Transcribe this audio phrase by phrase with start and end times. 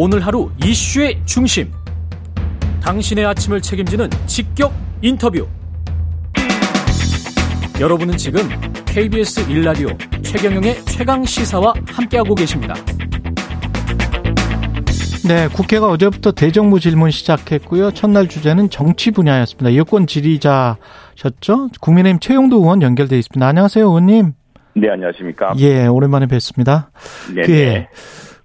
[0.00, 1.72] 오늘 하루 이슈의 중심.
[2.80, 4.72] 당신의 아침을 책임지는 직격
[5.02, 5.44] 인터뷰.
[7.80, 8.42] 여러분은 지금
[8.86, 9.88] KBS 일라디오
[10.22, 12.74] 최경영의 최강 시사와 함께하고 계십니다.
[15.26, 17.90] 네, 국회가 어제부터 대정부 질문 시작했고요.
[17.90, 19.74] 첫날 주제는 정치 분야였습니다.
[19.74, 21.70] 여권 지리자셨죠?
[21.80, 23.44] 국민의힘 최용도 의원 연결돼 있습니다.
[23.44, 24.34] 안녕하세요, 의원님.
[24.74, 25.54] 네, 안녕하십니까?
[25.58, 26.92] 예, 오랜만에 뵙습니다.
[27.34, 27.42] 네.
[27.42, 27.84] 그,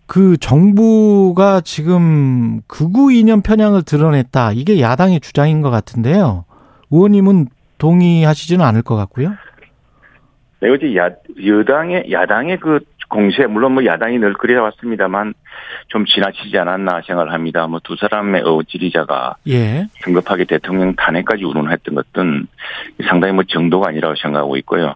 [0.06, 4.52] 그 정부가 지금 극우 이념 편향을 드러냈다.
[4.54, 6.46] 이게 야당의 주장인 것 같은데요.
[6.92, 9.34] 의원님은 동의하시지는 않을 것 같고요.
[10.62, 11.10] 네, 어제 야,
[11.46, 15.34] 여당의, 야당의 그 공세, 물론 뭐 야당이 늘 그래왔습니다만
[15.90, 17.68] 좀 지나치지 않았나 생각을 합니다.
[17.68, 19.88] 뭐 두 사람의 어, 지리자가 예.
[20.04, 22.48] 성급하게 대통령 탄핵까지 운운했던 것은
[23.08, 24.96] 상당히 뭐 정도가 아니라고 생각하고 있고요.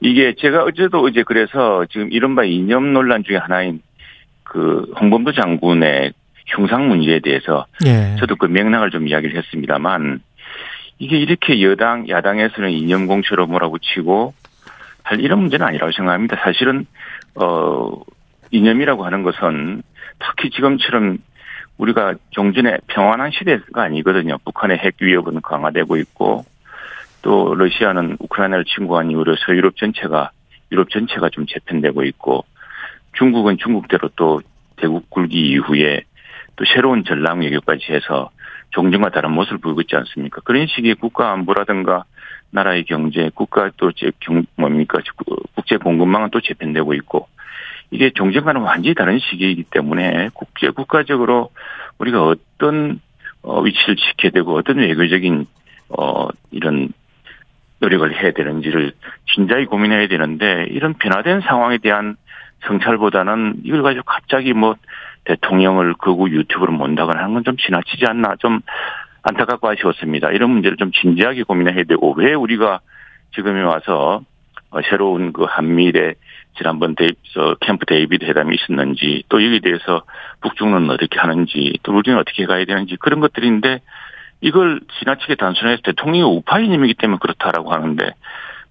[0.00, 3.80] 이게 제가 어제도 어제 그래서 지금 이른바 이념 논란 중에 하나인
[4.52, 6.12] 그 홍범도 장군의
[6.44, 8.16] 흉상 문제에 대해서 예.
[8.18, 10.20] 저도 그 맥락을 좀 이야기를 했습니다만
[10.98, 14.34] 이게 이렇게 여당 야당에서는 이념 공처로 몰아붙이고
[15.04, 16.36] 할 이런 문제는 아니라고 생각합니다.
[16.44, 16.84] 사실은
[17.34, 17.98] 어
[18.50, 19.82] 이념이라고 하는 것은
[20.18, 21.16] 특히 지금처럼
[21.78, 24.36] 우리가 종전의 평안한 시대가 아니거든요.
[24.44, 26.44] 북한의 핵 위협은 강화되고 있고
[27.22, 30.30] 또 러시아는 우크라이나를 침공한 이후로 서유럽 전체가
[30.70, 32.44] 유럽 전체가 좀 재편되고 있고
[33.14, 34.42] 중국은 중국대로 또
[34.82, 36.02] 대국 굴기 이후에
[36.56, 38.30] 또 새로운 전랑 외교까지 해서
[38.70, 40.40] 종전과 다른 모습을 보이고 있지 않습니까?
[40.44, 42.04] 그런 식의 국가 안보라든가
[42.50, 44.98] 나라의 경제, 국가 또 경, 뭡니까?
[45.54, 47.28] 국제 공급망은 또 재편되고 있고
[47.90, 51.50] 이게 종전과는 완전히 다른 시기이기 때문에 국제 국가적으로
[51.98, 53.00] 우리가 어떤
[53.42, 55.46] 어, 위치를 지켜야 되고 어떤 외교적인
[55.90, 56.92] 어 이런
[57.80, 58.92] 노력을 해야 되는지를
[59.34, 62.16] 진작에 고민해야 되는데 이런 변화된 상황에 대한
[62.66, 64.76] 성찰보다는 이걸 가지고 갑자기 뭐
[65.24, 68.60] 대통령을 극우 유튜브로 몬다거나 하는 건 좀 지나치지 않나 좀
[69.22, 70.30] 안타깝고 아쉬웠습니다.
[70.30, 72.80] 이런 문제를 좀 진지하게 고민해야 되고 왜 우리가
[73.34, 74.22] 지금에 와서
[74.70, 76.14] 어, 새로운 그 한미일의
[76.56, 77.10] 지난번 데이,
[77.60, 80.02] 캠프 데이비드 회담이 있었는지 또 여기에 대해서
[80.40, 83.80] 북중론은 어떻게 하는지 또 우리는 어떻게 가야 되는지 그런 것들인데
[84.40, 88.12] 이걸 지나치게 단순해서 대통령이 우파이님이기 때문에 그렇다라고 하는데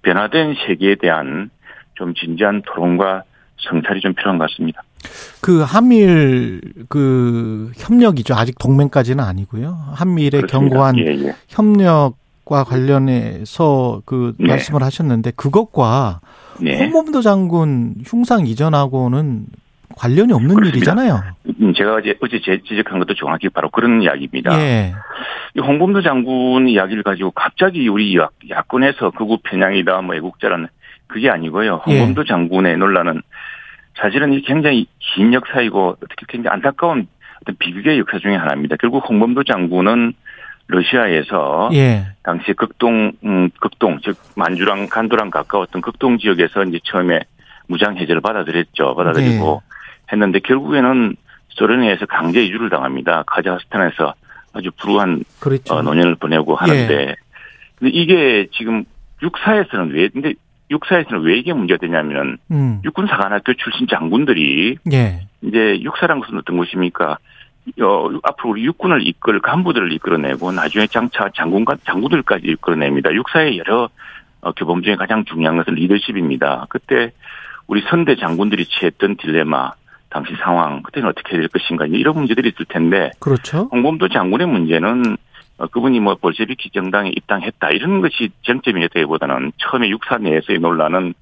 [0.01, 1.51] 변화된 세계에 대한
[1.93, 3.23] 좀 진지한 토론과
[3.57, 4.81] 성찰이 좀 필요한 것 같습니다.
[5.41, 8.35] 그 한미일 그 협력이죠.
[8.35, 9.77] 아직 동맹까지는 아니고요.
[9.93, 10.75] 한미일의 그렇습니다.
[10.75, 11.35] 견고한 예, 예.
[11.49, 14.47] 협력과 관련해서 그 네.
[14.47, 16.21] 말씀을 하셨는데 그것과
[16.59, 16.77] 네.
[16.79, 19.45] 홍범도 장군 흉상 이전하고는
[19.97, 20.77] 관련이 없는 그렇습니다.
[20.77, 21.21] 일이잖아요.
[21.61, 24.57] 음, 제가 어제, 어제 제- 지적한 것도 정확히 바로 그런 이야기입니다.
[24.59, 24.93] 예.
[25.55, 30.67] 이 홍범도 장군 이야기를 가지고 갑자기 우리 야- 야권에서 극우 편향이다, 뭐 애국자라는
[31.07, 31.81] 그게 아니고요.
[31.87, 31.99] 예.
[31.99, 33.21] 홍범도 장군의 논란은
[33.95, 37.07] 사실은 이 굉장히 긴 역사이고 어떻게 굉장히 안타까운
[37.41, 38.75] 어떤 비극의 역사 중에 하나입니다.
[38.77, 40.13] 결국 홍범도 장군은
[40.67, 42.05] 러시아에서 예.
[42.23, 47.19] 당시 극동, 음, 극동, 즉, 만주랑 간도랑 가까웠던 극동 지역에서 이제 처음에
[47.67, 48.95] 무장 해제를 받아들였죠.
[48.95, 49.61] 받아들이고
[50.11, 51.15] 했는데 결국에는
[51.49, 53.23] 소련에 의해서 강제 이주를 당합니다.
[53.27, 54.13] 카자흐스탄에서
[54.53, 55.73] 아주 불우한 그렇죠.
[55.73, 57.15] 어, 노년을 보내고 하는데
[57.79, 58.83] 근데 이게 지금
[59.21, 60.33] 육사에서는 왜 근데
[60.71, 62.81] 육사에서는 왜 이게 문제가 되냐면은 음.
[62.83, 65.27] 육군 사관학교 출신 장군들이 예.
[65.41, 67.17] 이제 육사란 것은 어떤 것입니까?
[67.81, 73.13] 어, 앞으로 우리 육군을 이끌 간부들을 이끌어내고 나중에 장차 장군과 장군들까지 이끌어냅니다.
[73.13, 73.89] 육사의 여러
[74.41, 76.65] 어, 교범 중에 가장 중요한 것은 리더십입니다.
[76.69, 77.11] 그때
[77.67, 79.73] 우리 선대 장군들이 취했던 딜레마,
[80.09, 83.69] 당시 상황, 그때는 어떻게 될 것인가 이런 문제들이 있을 텐데 그렇죠.
[83.71, 85.15] 홍범도 장군의 문제는 어,
[85.67, 91.13] 그분이 뭐 볼셰비키 정당에 입당했다 이런 것이 쟁점이었다기보다는 처음에 육사 내에서의 논란은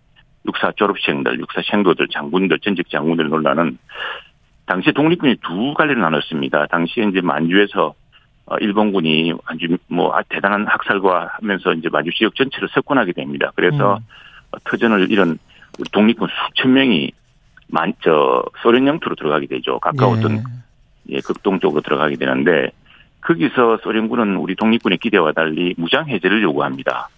[0.47, 3.77] 육사 졸업생들, 육사 생도들, 장군들, 전직 장군들 논란은
[4.65, 6.67] 당시 독립군이 두 갈래로 나눴습니다.
[6.67, 7.93] 당시에 이제 만주에서
[8.45, 13.51] 어, 일본군이 아주 뭐 아, 대단한 학살과 하면서 이제 만주 지역 전체를 석권하게 됩니다.
[13.55, 14.03] 그래서 음.
[14.51, 15.07] 어, 터전을
[15.79, 17.11] 우리 독립군 수천 명이
[17.67, 19.79] 만, 저, 소련 영토로 들어가게 되죠.
[19.79, 21.15] 가까웠던 예.
[21.15, 22.71] 예, 극동 쪽으로 들어가게 되는데
[23.21, 27.09] 거기서 소련군은 우리 독립군의 기대와 달리 무장 해제를 요구합니다.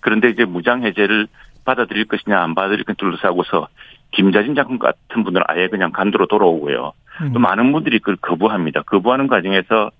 [0.00, 1.26] 그런데 이제 무장 해제를
[1.64, 3.68] 받아들일 것이냐 안 받아들일 것이냐 둘러싸고서
[4.12, 6.92] 김자진 장군 같은 분들은 아예 그냥 간도로 돌아오고요.
[7.20, 7.32] 음.
[7.32, 8.82] 또 많은 분들이 그걸 거부합니다.
[8.82, 9.90] 거부하는 과정에서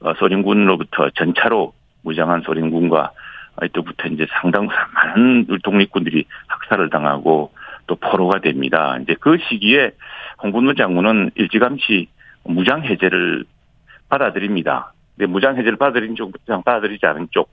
[0.00, 1.72] 어, 소련군으로부터 전차로
[2.02, 3.12] 무장한 소련군과
[3.72, 7.52] 또부터 이제 상당 많은 독립군들이 학살을 당하고
[7.86, 8.98] 또 포로가 됩니다.
[9.00, 9.92] 이제 그 시기에
[10.42, 12.08] 홍범도 장군은 일찌감치
[12.44, 13.44] 무장 해제를
[14.14, 14.92] 받아들입니다.
[15.16, 17.52] 근데 무장 해제를 받아들인 쪽, 받아들이지 않은 쪽.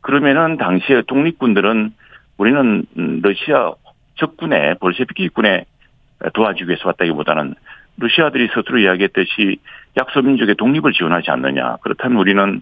[0.00, 1.92] 그러면은 당시에 독립군들은
[2.38, 3.72] 우리는 음, 러시아
[4.16, 5.64] 적군에 볼셰비키군에
[6.32, 7.54] 도와주기 위해서 왔다기보다는
[7.98, 9.58] 러시아들이 스스로 이야기했듯이
[9.98, 11.76] 약소민족의 독립을 지원하지 않느냐.
[11.82, 12.60] 그렇다면 우리는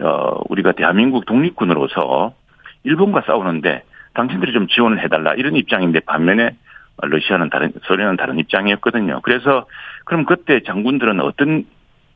[0.00, 2.34] 어 우리가 대한민국 독립군으로서
[2.82, 3.82] 일본과 싸우는데
[4.14, 6.56] 당신들이 좀 지원을 해달라 이런 입장인데 반면에
[6.96, 9.20] 러시아는 다른 소련은 다른 입장이었거든요.
[9.22, 9.66] 그래서
[10.04, 11.64] 그럼 그때 장군들은 어떤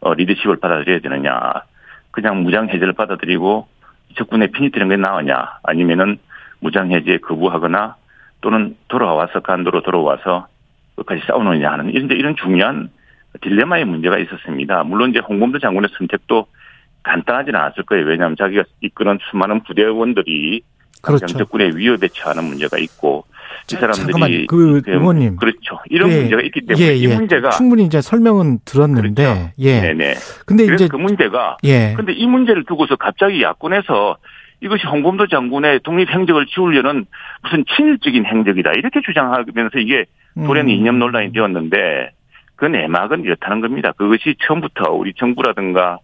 [0.00, 1.52] 어, 리더십을 받아들여야 되느냐?
[2.10, 3.68] 그냥 무장 해제를 받아들이고
[4.16, 5.58] 적군의 피니트는 게 나으냐?
[5.62, 6.18] 아니면은
[6.60, 7.96] 무장 해제 거부하거나
[8.40, 10.46] 또는 돌아와서 간도로 돌아와서
[10.96, 12.90] 끝까지 싸우느냐 하는 이런 이런 중요한
[13.40, 14.84] 딜레마의 문제가 있었습니다.
[14.84, 16.46] 물론 이제 홍범도 장군의 선택도
[17.02, 18.06] 간단하지는 않았을 거예요.
[18.06, 20.62] 왜냐하면 자기가 이끄는 수많은 부대원들이
[21.02, 21.26] 그렇죠.
[21.26, 23.24] 적군의 위협에 처하는 문제가 있고
[23.66, 25.36] 이 자, 사람들이 잠깐만, 그 의원님.
[25.36, 25.78] 그렇죠.
[25.90, 27.14] 이런 예, 문제가 있기 때문에 예, 이 예.
[27.14, 29.50] 문제가 충분히 이제 설명은 들었는데 그렇죠.
[29.58, 29.80] 예.
[29.80, 30.14] 네네.
[30.46, 31.94] 근데 이제 그 문제가 예.
[31.96, 34.16] 근데 이 문제를 두고서 갑자기 야권에서
[34.60, 37.06] 이것이 홍범도 장군의 독립 행적을 지우려는
[37.42, 40.04] 무슨 친일적인 행적이다 이렇게 주장하면서 이게
[40.34, 40.70] 돌연 음.
[40.70, 42.10] 이념 논란이 되었는데
[42.56, 43.92] 그 내막은 이렇다는 겁니다.
[43.92, 45.98] 그것이 처음부터 우리 정부라든가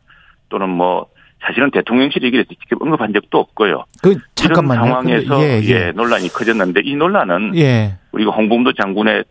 [0.49, 1.07] 또는 뭐
[1.47, 3.85] 사실은 대통령실 얘기를 직접 언급한 적도 없고요.
[4.03, 4.81] 그 잠깐만요.
[4.81, 7.97] 이런 상황에서 근데 예, 예, 논란이 커졌는데 이 논란은 예.
[8.13, 9.25] 우리가 홍범도 장군의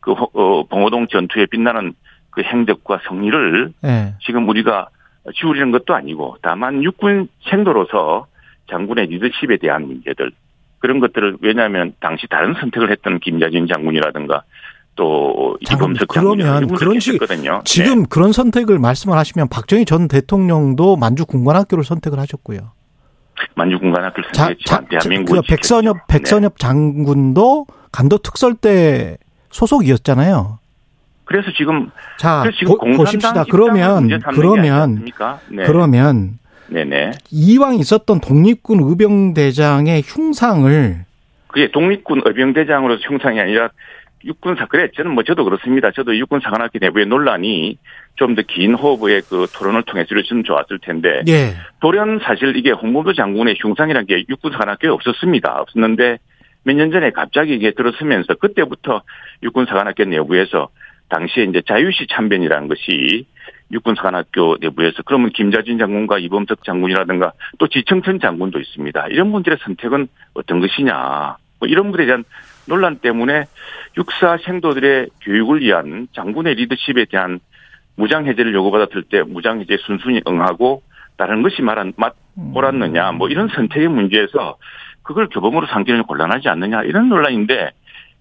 [0.00, 1.94] 그 호- 어, 봉호동 전투에 빛나는
[2.30, 4.14] 그 행적과 성리를 예.
[4.24, 4.88] 지금 우리가
[5.34, 8.26] 지우리는 것도 아니고 다만 육군 생도로서
[8.70, 10.30] 장군의 리더십에 대한 문제들
[10.78, 14.42] 그런 것들을 왜냐하면 당시 다른 선택을 했던 김자진 장군이라든가
[14.96, 15.56] 또.
[15.60, 17.62] 이범석 그러면 그런 식- 했거든요.
[17.64, 22.72] 지금 그런 선택을 말씀을 하시면 박정희 전 대통령도 만주 군관학교를 선택을 하셨고요.
[23.54, 29.16] 만주 군관학교 자, 선택했지만 자, 대한민국 그 백선엽 백선엽 장군도 간도 특설대
[29.50, 30.58] 소속이었잖아요.
[31.24, 33.44] 그래서 지금 자, 그래서 지금 보, 보십시다.
[33.50, 35.04] 그러면 그러면?
[35.50, 35.64] 네.
[35.64, 36.38] 그러면
[36.68, 37.12] 네네.
[37.30, 41.04] 이왕 있었던 독립군 의병대장의 흉상을
[41.48, 43.70] 그게 독립군 의병대장으로서 형상이 아니라
[44.26, 45.90] 육군사 그래 저는 뭐 저도 그렇습니다.
[45.92, 47.78] 저도 육군 사관학교 내부의 논란이
[48.16, 51.54] 좀 더 긴 호흡의 그 토론을 통해서 이루어지면 좋았을 텐데 예.
[51.80, 55.60] 돌연 사실 이게 홍범도 장군의 흉상이라는 게 육군 사관학교에 없었습니다.
[55.60, 56.18] 없었는데
[56.64, 59.02] 몇 년 전에 갑자기 이게 들어서면서 그때부터
[59.44, 60.68] 육군 사관학교 내부에서
[61.08, 63.26] 당시에 이제 자유시 참변이라는 것이
[63.70, 69.06] 육군사관학교 내부에서 그러면 김자진 장군과 이범석 장군이라든가 또 지청천 장군도 있습니다.
[69.08, 71.36] 이런 분들의 선택은 어떤 것이냐.
[71.58, 72.24] 뭐 이런 분들에 대한
[72.66, 73.44] 논란 때문에
[73.96, 77.40] 육사 생도들의 교육을 위한 장군의 리더십에 대한
[77.96, 80.82] 무장 해제를 요구받았을 때 무장 해제 순순히 응하고
[81.16, 82.14] 다른 것이 말한 맛
[82.54, 84.56] 옳았느냐 뭐 이런 선택의 문제에서
[85.02, 87.70] 그걸 교범으로 상기는 곤란하지 않느냐 이런 논란인데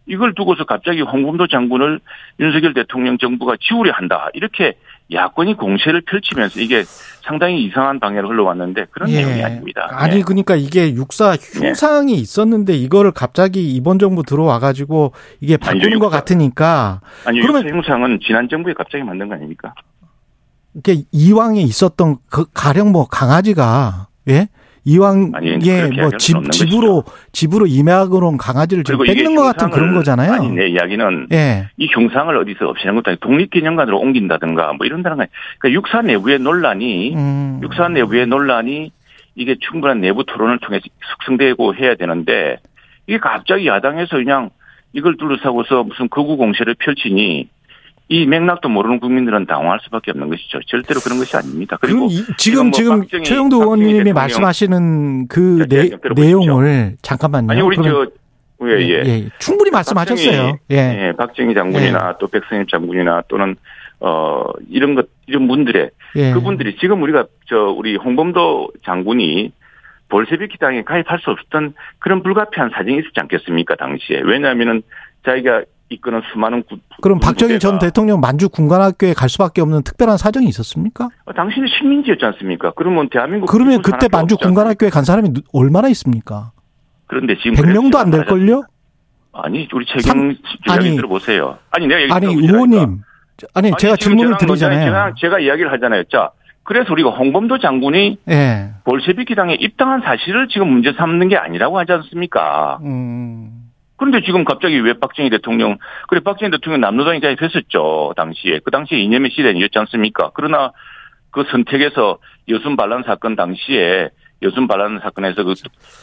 [0.07, 1.99] 이걸 두고서 갑자기 홍범도 장군을
[2.39, 4.77] 윤석열 대통령 정부가 지우려 한다 이렇게
[5.11, 6.83] 야권이 공세를 펼치면서 이게
[7.23, 9.87] 상당히 이상한 방향으로 흘러왔는데 그런 내용이 아닙니다.
[9.91, 10.21] 아니 네.
[10.23, 16.09] 그러니까 이게 육사 흉상이 있었는데 이거를 갑자기 이번 정부 들어와 가지고 이게 아니죠, 것.
[16.09, 19.73] 같으니까 아니 그러면- 육사 형상은 지난 정부에 갑자기 만든 거 아닙니까?
[20.73, 24.49] 이게 이왕에 있었던 그 가령 뭐 강아지가 예
[24.85, 29.35] 이왕에 아니, 그렇게 뭐 이야기할 집 수는 없는 집으로 집으로 임야으로 온 강아지를 지금 뺏는
[29.35, 30.31] 것 같은 그런 거잖아요.
[30.31, 31.69] 아니 내 이야기는 예.
[31.77, 35.25] 이 흉상을 어디서 없애는 것도 아니고 독립기념관으로 옮긴다든가 뭐 이런다는 거
[35.57, 37.59] 그러니까 육사 내부의 논란이 음.
[37.63, 38.91] 육사 내부의 논란이
[39.33, 40.85] 이게 충분한 내부 토론을 통해서
[41.17, 42.57] 숙성되고 해야 되는데
[43.07, 44.51] 이게 갑자기 야당에서 그냥
[44.93, 47.49] 이걸 둘러싸고서 무슨 거구 공세를 펼치니
[48.07, 50.59] 이 맥락도 모르는 국민들은 당황할 수밖에 없는 것이죠.
[50.67, 51.77] 절대로 그런 것이 아닙니다.
[51.81, 56.39] 그리고 이- 지금 뭐 지금 최영도 의원님이 말씀하시는 그 내, 들어보십시오.
[56.39, 57.51] 내용을 잠깐만요.
[57.51, 58.05] 아니 우리 저
[58.63, 59.29] 예, 예.
[59.39, 60.31] 충분히 말씀하셨어요.
[60.31, 61.07] 박정희, 예.
[61.07, 63.55] 예, 박정희 장군이나 또 백선엽 장군이나 또는
[63.99, 66.31] 어 이런 것 이런 분들의 예.
[66.33, 69.51] 그분들이 지금 우리가 저 우리 홍범도 장군이
[70.09, 74.83] 볼세비키 당에 가입할 수 없었던 그런 불가피한 사정이 있었지 않겠습니까 당시에 왜냐하면은
[75.25, 80.47] 자기가 이끄는 수많은 구, 그럼 박정희 전 대통령 만주 군관학교에 갈 수밖에 없는 특별한 사정이
[80.47, 81.09] 있었습니까?
[81.25, 82.71] 어, 당신은 식민지였지 않습니까?
[82.75, 84.37] 그러면 대한민국 그러면 그때 만주?
[84.37, 86.51] 군관학교에 간 사람이 누- 얼마나 있습니까?
[87.07, 88.63] 그런데 지금 100명도 안 그래서 될걸요?
[89.33, 90.35] 아니 우리 최경
[90.69, 91.57] 아니, 들어보세요.
[91.69, 92.25] 아니 내가 얘기 아니.
[92.33, 93.01] 의원님.
[93.53, 94.85] 아니, 제가 지금 질문을 드리잖아요.
[94.85, 96.03] 제가, 제가 이야기를 하잖아요.
[96.05, 96.31] 자,
[96.63, 98.69] 그래서 우리가 홍범도 장군이 예.
[98.85, 102.79] 볼셰비키 당에 입당한 사실을 지금 문제 삼는 게 아니라고 하지 않습니까?
[102.83, 103.54] 음.
[103.97, 108.59] 그런데 지금 갑자기 왜 박정희 대통령, 그래, 박정희 대통령 남로당에 가입했었죠, 당시에.
[108.63, 110.31] 그 당시에 이념의 시대였지 않습니까?
[110.33, 110.71] 그러나
[111.31, 112.17] 그 선택에서
[112.49, 114.09] 여순 반란 사건 당시에
[114.41, 115.53] 여순 반란 사건에서 그,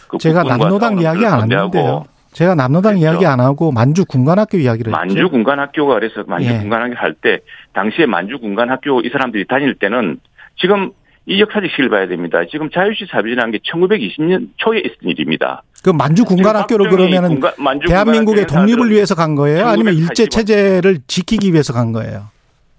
[0.08, 2.04] 그 제가 싸우는 이야기 안 건대하고 했는데요.
[2.32, 3.04] 제가 남로당 그렇죠.
[3.04, 4.98] 이야기 안 하고 만주 군관학교 이야기를 했죠.
[4.98, 6.58] 만주 군관학교가 그래서 만주 예.
[6.58, 7.40] 군관학교 할 때
[7.74, 10.18] 당시에 만주 군관학교 이 사람들이 다닐 때는
[10.56, 10.92] 지금
[11.26, 12.40] 이 역사적 시기를 봐야 됩니다.
[12.50, 15.62] 지금 자유시 사비라는 게 1920년 초에 있었던 일입니다.
[15.82, 19.66] 그 만주 군관학교를 박정희 그러면은 만주 대한민국의 독립을 위해서 간 거예요?
[19.66, 22.28] 아니면 일제 1985 체제를 지키기 위해서 간 거예요?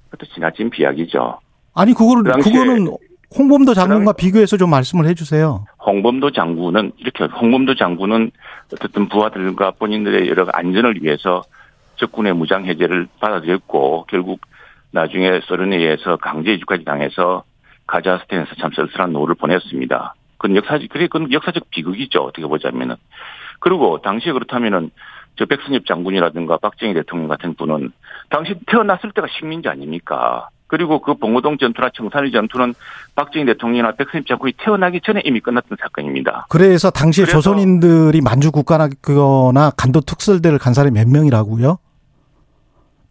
[0.09, 1.39] 그것도 지나친 비약이죠.
[1.73, 2.87] 아니 그거를 그 그거는
[3.37, 5.65] 홍범도 장군과 그당- 비교해서 좀 말씀을 해주세요.
[5.85, 8.31] 홍범도 장군은 이렇게 홍범도 장군은
[8.73, 11.43] 어쨌든 부하들과 본인들의 여러 안전을 위해서
[11.97, 14.39] 적군의 무장 해제를 받아들였고 결국
[14.91, 17.43] 나중에 소련에 의해서 강제 이주까지 당해서
[17.87, 20.13] 카자흐스탄에서 참 쓸쓸한 노후를 보냈습니다.
[20.43, 22.95] 그건 역사적 그게 그건 역사적 비극이죠 어떻게 보자면은
[23.59, 24.91] 그리고 당시에 그렇다면은
[25.37, 27.91] 저 백선엽 장군이라든가 박정희 대통령 같은 분은
[28.29, 30.49] 당시 태어났을 때가 식민지 아닙니까?
[30.67, 32.73] 그리고 그 봉오동 전투나 청산리 전투는
[33.15, 36.47] 박정희 대통령이나 백선엽 장군이 태어나기 전에 이미 끝났던 사건입니다.
[36.49, 38.89] 그래서 당시에 그래서- 조선인들이 만주 국가나
[39.77, 41.77] 간도 특설대를 간 사람이 몇 명이라고요?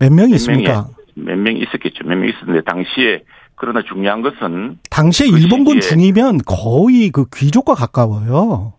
[0.01, 0.87] 몇 명이 몇 있습니까?
[1.15, 2.05] 몇명 있었겠죠.
[2.05, 3.23] 몇 명 있었는데 당시에
[3.63, 8.73] 그러나 중요한 것은 당시에 그 일본군 중이면 거의 그 귀족과 가까워요.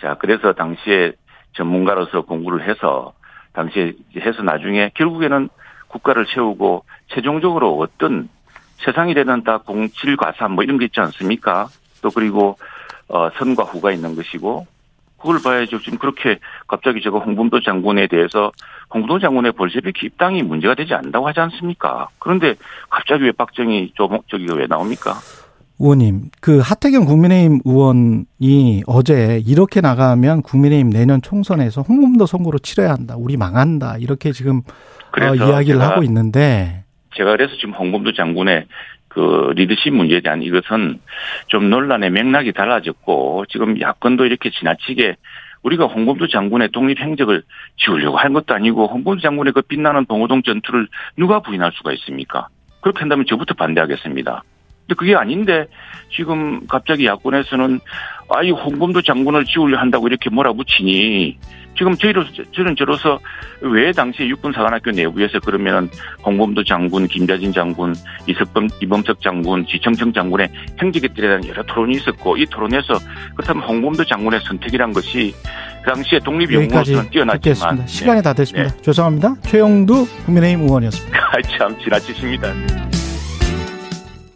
[0.00, 1.14] 자 그래서 당시에
[1.54, 3.14] 전문가로서 공부를 해서
[3.52, 5.48] 당시에 해서 나중에 결국에는
[5.88, 8.28] 국가를 세우고 최종적으로 어떤
[8.84, 11.66] 세상이 되는 다 공칠 과산 뭐 이런 게 있지 않습니까?
[12.00, 12.56] 또 그리고
[13.08, 14.68] 어 선과 후가 있는 것이고
[15.24, 15.80] 그걸 봐야죠.
[15.80, 16.38] 지금 그렇게
[16.68, 18.52] 갑자기 제가 홍범도 장군에 대해서
[18.92, 22.08] 홍범도 장군의 볼셰비키 입당이 문제가 되지 않는다고 하지 않습니까?
[22.18, 22.56] 그런데
[22.90, 25.14] 갑자기 왜 박정희 조목 저기가 왜 나옵니까?
[25.80, 33.14] 의원님, 그 하태경 국민의힘 의원이 어제 이렇게 나가면 국민의힘 내년 총선에서 홍범도 선거로 치러야 한다.
[33.16, 33.96] 우리 망한다.
[33.98, 34.60] 이렇게 지금
[35.18, 36.83] 어, 이야기를 하고 있는데
[37.14, 38.66] 제가 그래서 지금 홍범도 장군의
[39.08, 41.00] 그 리더십 문제에 대한 이것은
[41.46, 45.16] 좀 논란의 맥락이 달라졌고 지금 야권도 이렇게 지나치게
[45.62, 47.42] 우리가 홍범도 장군의 독립 행적을
[47.76, 52.48] 지우려고 한 것도 아니고 홍범도 장군의 그 빛나는 봉오동 전투를 누가 부인할 수가 있습니까?
[52.80, 54.42] 그렇게 한다면 저부터 반대하겠습니다.
[54.80, 55.66] 근데 그게 아닌데
[56.10, 57.80] 지금 갑자기 야권에서는
[58.28, 61.38] 아이 홍범도 장군을 지우려 한다고 이렇게 몰아붙이니
[61.76, 63.18] 지금 저희로 저는 저로서
[63.60, 65.88] 왜 당시 육군사관학교 내부에서 그러면은
[66.24, 67.94] 홍범도 장군, 김자진 장군,
[68.26, 70.48] 이석범, 이범석 장군, 지청청 장군의
[70.80, 72.98] 행적에 대한 여러 토론이 있었고 이 토론에서
[73.34, 75.34] 그렇다면 홍범도 장군의 선택이란 것이
[75.84, 77.86] 그 당시에 독립연구로서는 뛰어났지만.
[77.86, 78.22] 시간이 네.
[78.22, 78.74] 다 됐습니다.
[78.80, 79.34] 죄송합니다.
[79.42, 81.18] 최영두 국민의힘 의원이었습니다.
[81.18, 82.52] 아, 참 지나치십니다.